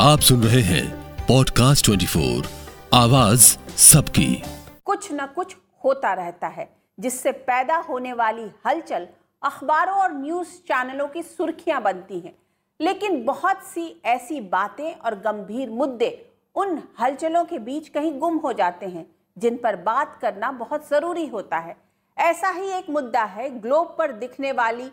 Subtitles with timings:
[0.00, 2.46] आप सुन रहे हैं पॉडकास्ट 24
[2.94, 4.42] आवाज़ सबकी।
[4.84, 9.08] कुछ न कुछ होता रहता है, जिससे पैदा होने वाली हलचल
[9.42, 12.38] अखबारों और न्यूज़ चैनलों की सुर्खियाँ बनती हैं।
[12.80, 18.52] लेकिन बहुत सी ऐसी बातें और गंभीर मुद्दे उन हलचलों के बीच कहीं गुम हो
[18.52, 19.06] जाते हैं,
[19.38, 21.76] जिन पर बात करना बहुत ज़रूरी होता है।
[22.18, 24.90] ऐसा ही एक मुद्दा है ग्लोब पर दिखने वाली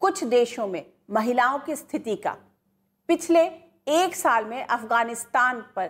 [0.00, 2.36] कुछ देशों में महिलाओं की स्थिति का।
[3.08, 5.86] पिछले एक साल में अफ़गानिस्तान पर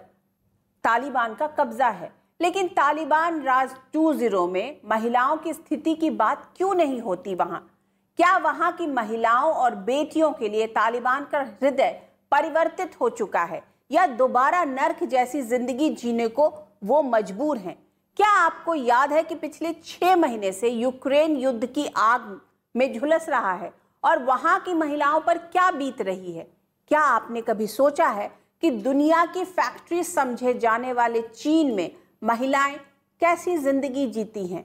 [0.85, 6.45] तालिबान का कब्जा है। लेकिन तालिबान राज टू ज़ीरो में महिलाओं की स्थिति की बात
[6.57, 7.61] क्यों नहीं होती वहाँ?
[8.19, 11.91] क्या वहाँ की महिलाओं और बेटियों के लिए तालिबान का हृदय
[12.33, 16.49] परिवर्तित हो चुका है या दोबारा नर्क जैसी ज़िंदगी जीने को
[16.85, 17.77] वो मजबूर हैं?
[18.17, 22.41] क्या आपको याद है कि पिछले छह महीने से यूक्रेन युद्ध की आग
[22.75, 23.73] में झुलस रहा है
[24.05, 26.47] और वहाँ की महिलाओं पर क्या बीत रही है?
[26.89, 28.31] क्या आपने कभी सोचा है
[28.63, 31.91] कि दुनिया की फैक्ट्री समझे जाने वाले चीन में
[32.25, 32.77] महिलाएँ
[33.21, 34.65] कैसी ज़िंदगी जीती हैं?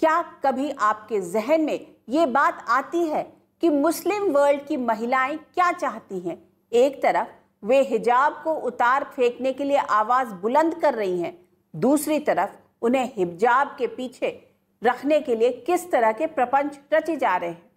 [0.00, 3.22] क्या कभी आपके जहन में ये बात आती है
[3.60, 6.38] कि मुस्लिम वर्ल्ड की महिलाएँ क्या चाहती हैं?
[6.72, 7.28] एक तरफ़,
[7.64, 11.38] वे हिजाब को उतार फेंकने के लिए आवाज़ बुलंद कर रही हैं।
[11.76, 12.50] दूसरी तरफ़,
[12.82, 14.50] उन्हें हिजाब के पीछे
[14.84, 17.69] रखने के लिए किस तरह के प्रपंच रचे जा रहे हैं?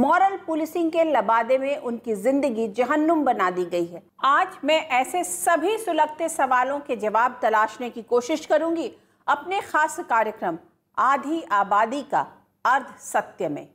[0.00, 5.22] मॉरल पुलिसिंग के लबादे में उनकी ज़िंदगी जहन्नुम बना दी गई है। आज मैं ऐसे
[5.24, 8.86] सभी सुलगते सवालों के जवाब तलाशने की कोशिश करूँगी
[9.26, 10.58] अपने खास कार्यक्रम
[10.98, 12.20] आधी आबादी का
[12.64, 13.66] अर्ध सत्य में।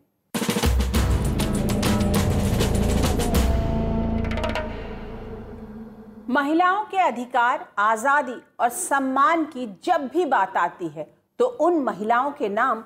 [6.29, 11.07] महिलाओं के अधिकार, आज़ादी और सम्मान की जब भी बात आती है
[11.39, 12.83] तो उन महिलाओं के नाम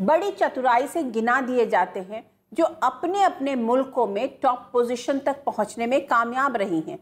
[0.00, 5.42] बड़ी चतुराई से गिना दिए जाते हैं। जो अपने अपने मुल्कों में टॉप पोजीशन तक
[5.44, 6.98] पहुँचने में कामयाब रही हैं।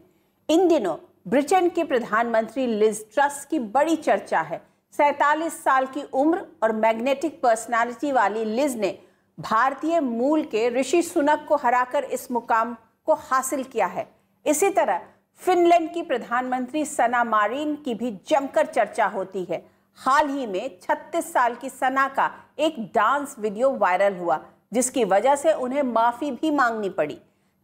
[0.49, 0.95] इन दिनों
[1.27, 4.61] ब्रिटेन के प्रधानमंत्री लिज ट्रस की बड़ी चर्चा है।
[4.93, 8.97] सैतालीस साल की उम्र और मैग्नेटिक पर्सनालिटी वाली लिज ने
[9.37, 12.75] भारतीय मूल के ऋषि सुनक को हराकर इस मुकाम
[13.05, 14.07] को हासिल किया है।
[14.45, 15.01] इसी तरह
[15.41, 19.65] फिनलैंड की प्रधानमंत्री सना मारिन की भी जमकर चर्चा होती है।
[19.99, 24.39] हाल ही में 36 साल की सना का एक डांस वीडियो वायरल हुआ।
[24.71, 27.15] जिसकी वजह से उन्हें माफ़ी भी मांगनी पड़ी।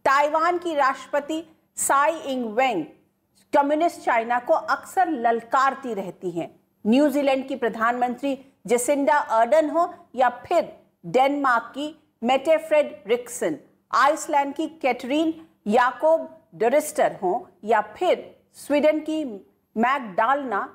[0.06, 1.44] ताइवान की राष्ट्रपति
[1.78, 2.86] साई इंग वेंग
[3.54, 6.50] कम्युनिस्ट चाइना को अक्सर ललकारती रहती हैं।
[6.86, 8.38] न्यूजीलैंड की प्रधानमंत्री
[8.68, 10.72] जेसिंडा अर्डन हो या फिर
[11.06, 13.58] डेनमार्क की मेटेफ्रेड रिक्सन,
[13.92, 15.34] आइसलैंड की कैटरीन
[15.68, 19.24] याकोब डरिस्टर हो या फिर स्वीडन की
[19.76, 20.68] मैकडालना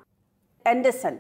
[0.67, 1.19] एंडरसन।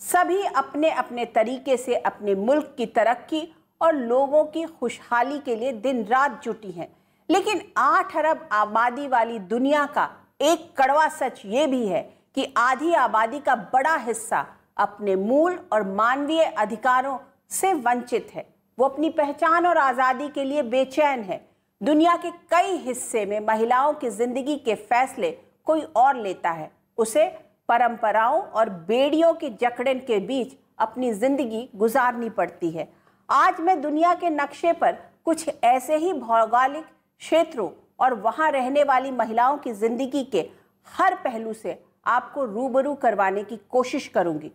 [0.00, 3.40] सभी अपने अपने तरीके से अपने मुल्क की तरक्की
[3.80, 6.88] और लोगों की खुशहाली के लिए दिन रात जुटी हैं।
[7.28, 10.08] लेकिन आठ अरब आबादी वाली दुनिया का
[10.42, 12.00] एक कड़वा सच ये भी है
[12.36, 14.46] कि आधी आबादी का बड़ा हिस्सा
[14.76, 17.18] अपने मूल और मानवीय अधिकारों
[17.50, 18.46] से वंचित है।
[18.78, 21.40] वो अपनी पहचान और आज़ादी के लिए बेचैन है।
[21.80, 25.30] दुनिया के कई हिस्से में महिलाओं की ज़िंदगी के फैसले
[25.66, 27.26] कोई और लेता है। उसे
[27.68, 32.88] परंपराओं और बेड़ियों की जकड़न के बीच अपनी ज़िंदगी गुजारनी पड़ती है।
[33.28, 34.92] आज मैं दुनिया के नक्शे पर
[35.24, 36.84] कुछ ऐसे ही भौगोलिक
[37.22, 37.68] क्षेत्रों
[38.00, 40.44] और वहाँ रहने वाली महिलाओं की ज़िंदगी के
[40.88, 44.50] हर पहलू से आपको रूबरू करवाने की कोशिश करूँगी।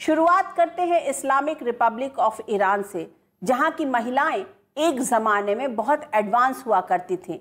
[0.00, 3.06] शुरुआत करते हैं इस्लामिक रिपब्लिक ऑफ़ ईरान से,
[3.42, 4.44] जहाँ की महिलाएँ
[4.78, 7.38] एक ज़माने में बहुत एडवांस हुआ करती थीं।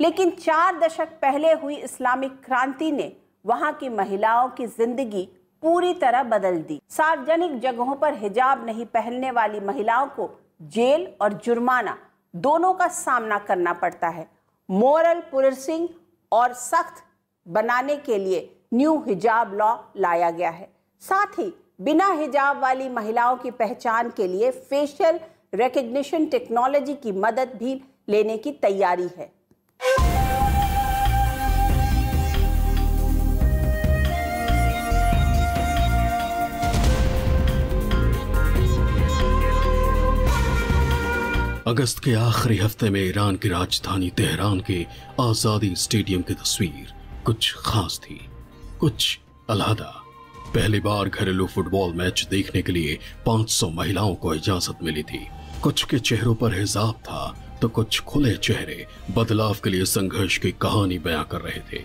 [0.00, 3.12] लेकिन चार दशक पहले हुई इस्लामिक क्रांति ने
[3.44, 5.28] वहाँ की महिलाओं की ज़िंदगी
[5.64, 10.28] पूरी तरह बदल दी। सार्वजनिक जगहों पर हिजाब नहीं पहनने वाली महिलाओं को
[10.62, 11.96] जेल और जुर्माना
[12.34, 14.26] दोनों का सामना करना पड़ता है।
[14.68, 15.88] मोरल पुलिसिंग
[16.32, 17.02] और सख्त
[17.46, 18.40] बनाने के लिए
[18.74, 20.68] न्यू हिजाब लॉ लाया गया है।
[21.02, 25.20] साथ ही बिना हिजाब वाली महिलाओं की पहचान के लिए फेशियल
[25.54, 29.32] रिकग्निशन टेक्नोलॉजी की मदद भी लेने की तैयारी है।
[41.74, 44.76] अगस्त के आखिरी हफ़्ते में ईरान की राजधानी तेहरान के
[45.20, 46.92] आज़ादी स्टेडियम की तस्वीर
[47.26, 48.18] कुछ खास थी,
[48.80, 49.18] कुछ
[49.50, 49.90] अलहदा।
[50.54, 55.26] पहली बार घरेलू फुटबॉल मैच देखने के लिए 500 महिलाओं को इजाज़त मिली थी।
[55.62, 57.26] कुछ के चेहरों पर हिजाब था
[57.62, 58.86] तो कुछ खुले चेहरे
[59.16, 61.84] बदलाव के लिए संघर्ष की कहानी बयां कर रहे थे।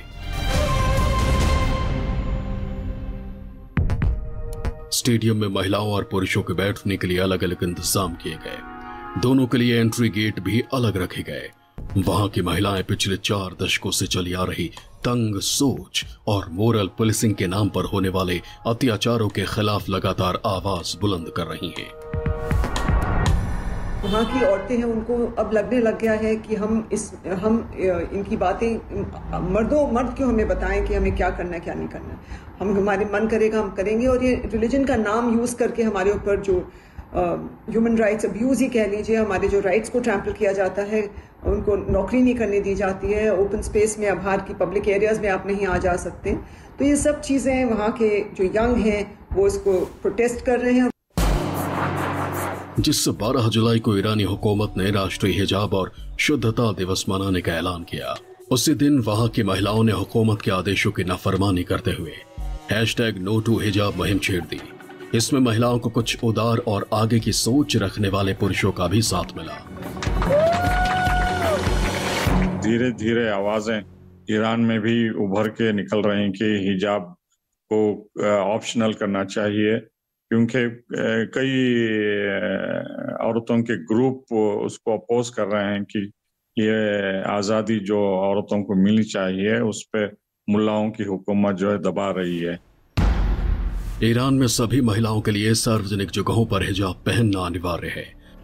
[4.94, 8.78] स्टेडियम में महिलाओं और पुरुषों के बैठने के लिए अलग अलग इंतज़ाम किए गए।
[9.18, 11.50] दोनों के लिए एंट्री गेट भी अलग रखे गए।
[11.98, 14.68] वहाँ की महिलाएँ पिछले चार दशकों से चली आ रही
[15.04, 20.96] तंग सोच और मोरल पुलिसिंग के नाम पर होने वाले अत्याचारों के खिलाफ लगातार आवाज़
[21.02, 21.88] बुलंद कर रही हैं।
[24.04, 27.12] वहाँ की औरतें हैं, उनको अब लगने लग गया है कि हम इस,
[27.42, 28.76] हम इनकी बातें,
[29.54, 32.20] मर्दों, मर्द क्यों हमें बताएँ कि हमें क्या करना है, क्या नहीं करना है?
[32.60, 36.40] हम हमारे मन करेगा, हम करेंगे और ये रिलीजन का नाम यूज़ करके हमारे ऊपर
[36.42, 36.72] जो
[37.16, 41.02] ह्यूमन राइट्स अब्यूज़ ही कह लीजिए, हमारे जो राइट्स को ट्रैम्पल किया जाता है,
[41.46, 45.30] उनको नौकरी नहीं करने दी जाती है ओपन स्पेस में बाहर की पब्लिक एरियाज़ में
[45.30, 46.34] आप नहीं आ जा सकते।
[46.80, 49.02] तो ये सब चीज़ें वहाँ के जो यंग हैं,
[49.34, 50.90] वो इसको प्रोटेस्ट कर रहे हैं।
[52.80, 57.84] जिससे 12 जुलाई को ईरानी हुकूमत ने राष्ट्रीय हिजाब और शुद्धता दिवस मनाने का ऐलान
[57.84, 58.16] किया,
[58.52, 62.14] उसी दिन वहाँ की महिलाओं ने हुकूमत के आदेशों की नाफरमानी करते हुए
[62.72, 64.62] हैश टैग नो टू हिजाब मुहिम छेड़ दी।
[65.16, 69.38] इसमें महिलाओं को कुछ उदार और आगे की सोच रखने वाले पुरुषों का भी साथ
[69.38, 69.56] मिला।
[72.62, 73.80] धीरे धीरे आवाज़ें
[74.32, 77.16] ईरान में भी उभर के निकल रही कि हिजाब
[77.72, 77.80] को
[78.54, 80.64] ऑप्शनल करना चाहिए, क्योंकि
[81.36, 81.56] कई
[83.28, 84.34] औरतों के ग्रुप
[84.66, 86.00] उसको अपोज कर रहे हैं कि
[86.58, 90.16] ये आज़ादी जो औरतों को मिलनी चाहिए, उस पर
[90.48, 92.58] मुल्लाओं की हुकूमत जो है दबा रही है।
[94.04, 98.04] ईरान में सभी महिलाओं के लिए सार्वजनिक जगहों पर हिजाब पहनना अनिवार्य है।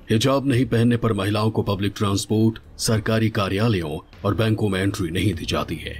[0.09, 5.33] हिजाब नहीं पहनने पर महिलाओं को पब्लिक ट्रांसपोर्ट सरकारी कार्यालयों और बैंकों में एंट्री नहीं
[5.33, 5.95] दी जाती है।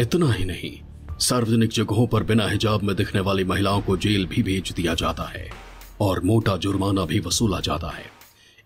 [0.00, 0.72] इतना ही नहीं,
[1.20, 5.28] सार्वजनिक जगहों पर बिना हिजाब में दिखने वाली महिलाओं को जेल भी भेज दिया जाता
[5.28, 5.48] है
[6.00, 8.10] और मोटा जुर्माना भी वसूला जाता है।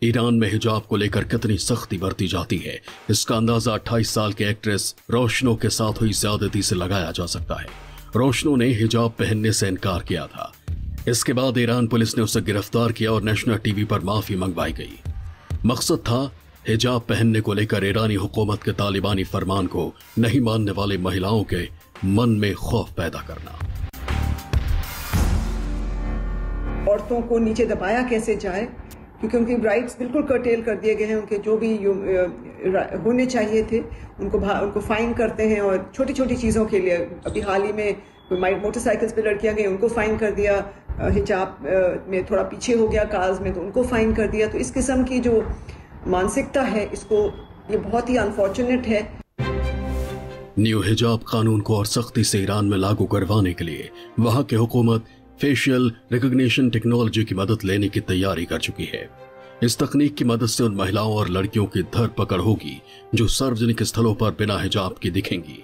[0.03, 2.81] ईरान में हिजाब को लेकर कितनी सख्ती बरती जाती है,
[3.11, 7.61] इसका अंदाज़ा 28 साल के एक्ट्रेस रोशनो के साथ हुई ज्यादती से लगाया जा सकता
[7.61, 10.53] है। रोशनो ने हिजाब पहनने से इनकार किया था।
[11.09, 14.99] इसके बाद ईरान पुलिस ने उसे गिरफ़्तार किया और नेशनल टीवी पर माफ़ी मंगवाई गई।
[15.67, 16.21] मकसद था
[16.69, 21.69] हिजाब पहनने को लेकर ईरानी हुकूमत के तालिबानी फरमान को नहीं मानने वाले महिलाओं के
[22.05, 23.59] मन में खौफ पैदा करना।
[26.93, 28.69] औरतों को नीचे दबाया कैसे जाए?
[29.23, 31.69] क्योंकि उनकी राइट्स बिल्कुल कर्टेल कर दिए गए हैं, उनके जो भी
[33.05, 33.79] होने चाहिए थे,
[34.21, 36.97] उनको उनको फाइन करते हैं और छोटी छोटी चीज़ों के लिए,
[37.27, 37.97] अभी हाल ही में
[38.33, 40.57] मोटरसाइकिल्स पे लड़कियाँ गई, उनको फाइन कर दिया
[41.11, 44.71] हिजाब में थोड़ा पीछे हो गया कार्स में तो उनको फाइन कर दिया तो इस
[44.71, 45.45] किस्म की जो
[46.09, 47.25] मानसिकता है, इसको,
[47.71, 49.03] ये बहुत ही अनफॉर्चुनेट है।
[50.59, 53.91] न्यू हिजाब कानून को और सख्ती से ईरान में लागू करवाने के लिए,
[54.21, 55.05] वहाँ की हुकूमत
[55.41, 59.09] फेशियल रिकॉग्निशन टेक्नोलॉजी की मदद लेने की तैयारी कर चुकी है।
[59.63, 62.81] इस तकनीक की मदद से उन महिलाओं और लड़कियों की धर पकड़ होगी,
[63.15, 65.63] जो सार्वजनिक स्थलों पर बिना हिजाब की दिखेंगी।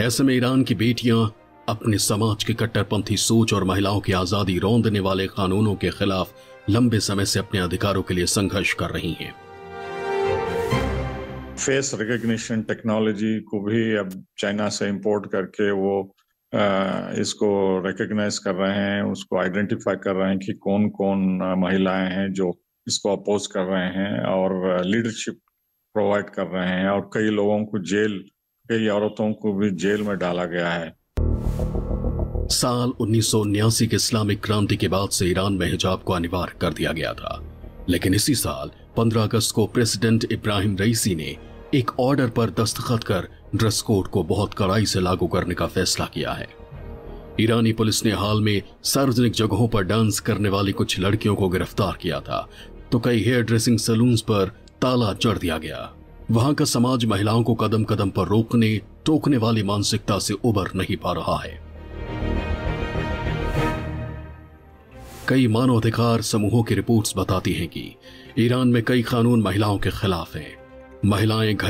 [0.00, 1.34] ऐसे में ईरान की बेटियाँ
[1.68, 6.32] अपने समाज की कट्टरपंथी सोच और महिलाओं की आज़ादी रौंदने वाले कानूनों के खिलाफ
[6.70, 9.34] लंबे समय से अपने अधिकारों के लिए संघर्ष कर रही हैं।
[11.56, 15.94] फेस रिकग्निशन टेक्नोलॉजी को भी अब चाइना से इंपोर्ट करके वो
[16.52, 17.48] इसको
[17.86, 21.18] रिकग्नाइज कर रहे हैं, उसको आइडेंटिफाई कर रहे हैं कि कौन कौन
[21.58, 22.52] महिलाएँ हैं जो
[22.86, 25.38] इसको अपोज कर रहे हैं और लीडरशिप
[25.94, 28.18] प्रोवाइड कर रहे हैं और कई लोगों को जेल,
[28.66, 30.96] कई औरतों को भी जेल में डाला गया है।
[32.50, 36.92] साल उन्नीस के इस्लामिक क्रांति के बाद से ईरान में हिजाब को अनिवार्य कर दिया
[36.92, 37.38] गया था,
[37.88, 41.36] लेकिन इसी साल 15 अगस्त को प्रेसिडेंट इब्राहिम रईसी ने
[41.74, 46.04] एक ऑर्डर पर दस्तखत कर ड्रेस कोड को बहुत कड़ाई से लागू करने का फैसला
[46.06, 46.46] किया है।
[47.40, 51.98] ईरानी पुलिस ने हाल में सार्वजनिक जगहों पर डांस करने वाली कुछ लड़कियों को गिरफ़्तार
[52.02, 52.48] किया था
[52.92, 55.90] तो कई हेयर ड्रेसिंग सैलून्स पर ताला चढ़ दिया गया।
[56.30, 60.96] वहाँ का समाज महिलाओं को कदम कदम पर रोकने, टोकने वाली मानसिकता से उबर नहीं
[60.96, 61.60] पा रहा है।
[65.28, 67.94] कई मानवाधिकार समूहों की रिपोर्ट्स बताती हैं कि
[68.38, 70.57] ईरान में कई कानून महिलाओं के खिलाफ हैं।
[71.04, 71.66] महिलाएँ घर